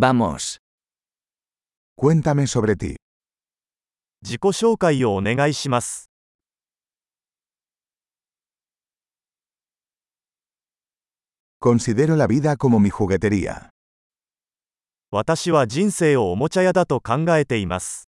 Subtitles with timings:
[0.00, 0.61] Vamos.
[1.97, 2.95] Cuéntame sobre ti.
[4.23, 6.09] 自己紹介をお願いします。
[11.59, 13.69] Considero la vida como mi juguetería.
[15.11, 18.07] 私は人生をおもちゃ屋だと考えています。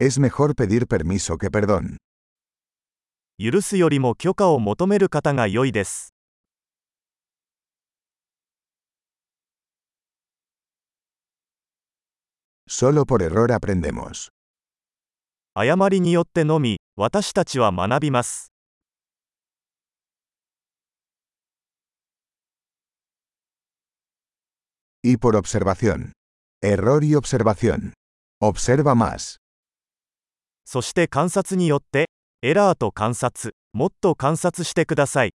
[0.00, 1.98] Es mejor pedir permiso que perdón.
[3.42, 6.12] 許すよりも許可を求める方が良いです。
[12.68, 14.28] Solo por error aprendemos.
[15.54, 18.52] 誤りによってのみ、私たちは学びます。
[25.02, 26.12] Y por observación.
[26.62, 27.94] Error y observación.
[28.42, 29.38] Observa más.
[30.66, 32.10] そして観察によって、
[32.42, 35.34] エラーと観察、もっと観察してください。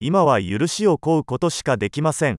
[0.00, 2.36] 今は許しを請うことしかできません。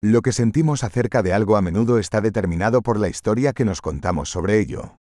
[0.00, 3.82] Lo que sentimos acerca de algo a menudo está determinado por la historia que nos
[3.82, 5.01] contamos sobre ello.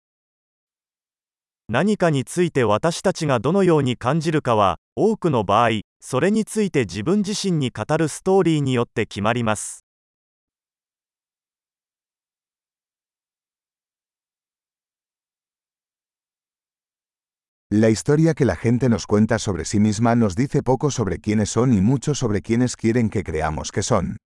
[1.70, 9.84] 何かについて私たちがどのように感じるかは、多くの場合、それについて自分自身に語るストーリーによって決まります。
[17.70, 21.74] La historia que la gente nos cuenta sobre sí misma nos dice poco sobre quiénes son
[21.74, 24.16] y mucho sobre quiénes quieren que creamos que son.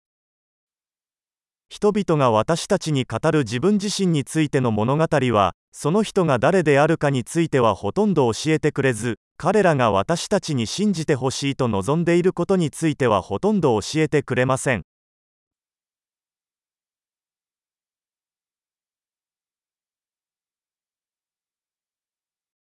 [1.73, 14.83] 人々が私たちに語る自分自身についての物語は、その人が誰であるかについてはほとんど教えてくれず、彼らが私たちに信じてほしいと望んでいることについてはほとんど教えてくれません。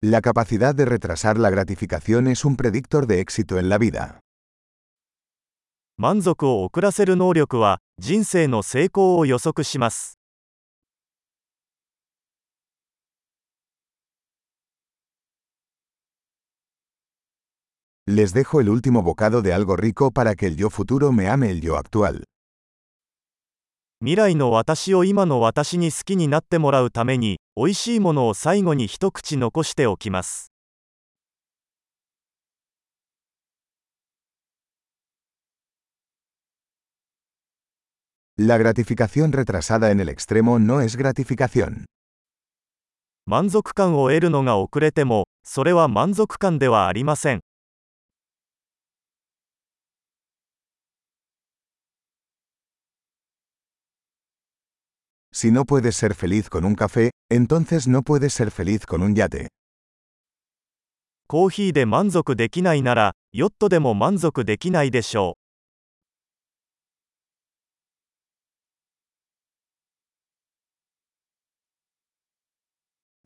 [0.02, 4.20] La capacidad de retrasar la gratificación es un predictor de éxito en la vida.
[6.02, 10.18] 満足を遅らせる能力は、人生の成功を予測します。
[18.08, 21.60] Les dejo el último bocado de algo rico para que el yo futuro me ame el
[21.60, 22.24] yo actual.
[24.00, 30.49] 未来の私を今の私に好きになってもらうために、美味しいものを最後に一口残しておきます。
[38.39, 41.85] La gratificación retrasada en el extremo no es gratificación.
[43.27, 47.41] 満足感を得るのが遅れても、それは満足感ではありません。
[55.33, 59.15] Si no puedes ser feliz con un café, entonces no puedes ser feliz con un
[59.15, 59.47] yate.
[61.29, 65.45] コーヒーで満足できないなら、ヨットでも満足できないでしょう。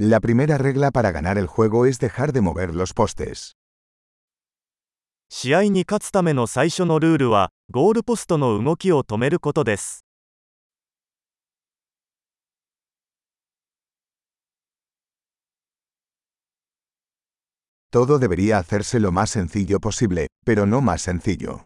[0.03, 3.56] La primera regla para ganar el juego es dejar de mover los postes.
[5.29, 10.05] 試合に勝つための最初のルールは、ゴールポストの動きを止めることです。
[17.91, 21.62] Todo debería hacerse lo más sencillo posible, pero no más sencillo.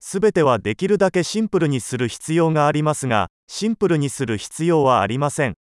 [0.00, 5.54] すべてはできるだけシンプルにする必要がありますが、シンプルにする必要はありません。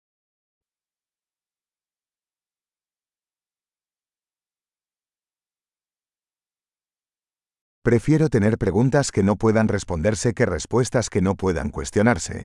[7.83, 12.43] Prefiero tener preguntas que no puedan responderse que respuestas que no puedan cuestionarse.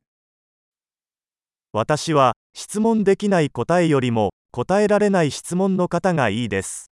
[1.73, 6.89] 私は、質問できない答えよりも、答えられない質問の方がいいです。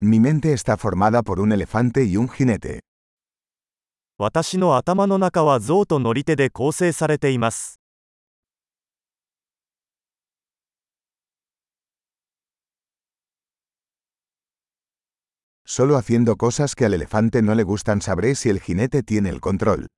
[0.00, 2.80] Mi mente está formada por un elefante y un jinete.
[4.16, 7.78] 私の頭の中は象と乗り手で構成されています。
[15.68, 17.98] Solo haciendo cosas que al elefante no le gustan
[19.74, 19.88] ル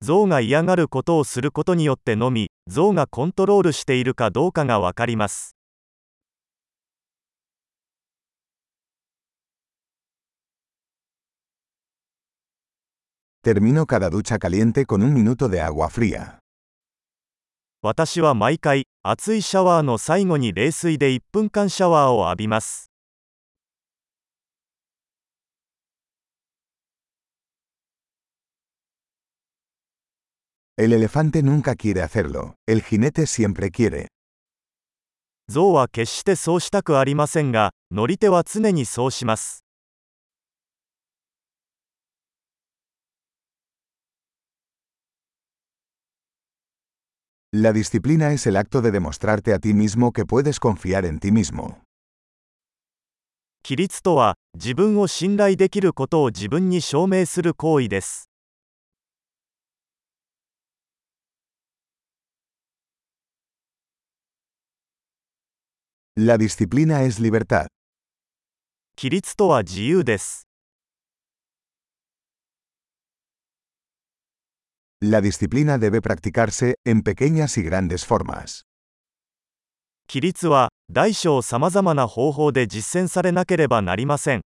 [0.00, 5.54] ゾウが嫌がることをすることによってのみゾウがコントロールしているかどうかがわかります
[17.82, 22.91] 私は毎回熱いシャワーの最後に冷水で1分間シャワーを浴びます。
[30.77, 34.07] El elefante nunca quiere hacerlo, el jinete siempre quiere.
[35.49, 39.63] 象は決してそうしたくありませんが、乗り手は常にそうします。
[47.53, 51.31] La disciplina es el acto de demostrarte a ti mismo que puedes confiar en ti
[51.31, 51.81] mismo.
[53.63, 58.29] 規律とは、自分を信頼できることを自分に証明する行為です。
[66.19, 67.67] La disciplina es libertad.
[68.97, 70.47] 規律とは自由です。
[74.99, 78.63] La disciplina debe practicarse, en pequeñas y grandes formas.
[80.09, 84.41] 規律は、大小さまざまな方法で実践されなければなりません。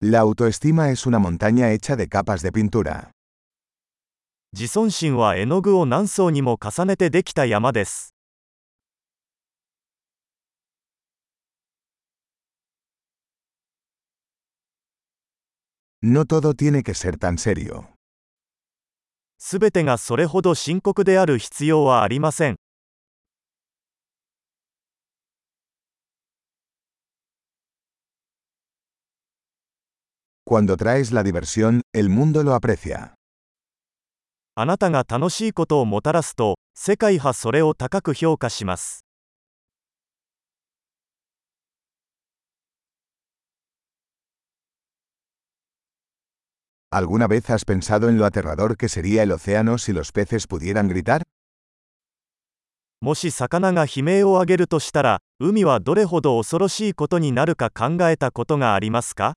[0.00, 3.12] La autoestima es una montaña hecha de capas de pintura.
[4.53, 8.13] 自尊心は絵の具を何層にも重ねてできた山です。
[16.01, 17.85] No todo tiene que ser tan serio.
[19.37, 22.57] すべてがそれほど深刻である必要はありません。
[30.43, 33.13] Cuando traes la diversión, el mundo lo aprecia.
[34.53, 39.05] あなたが楽しいことをもたらすと、世界はそれを高く評価します。
[46.93, 51.21] ¿Alguna vez has pensado en lo aterrador que sería el océano si los peces pudieran gritar?
[52.99, 59.35] もし魚が悲鳴を上げるとしたら、海はどれほど恐ろしいことになるか考えたことがありますか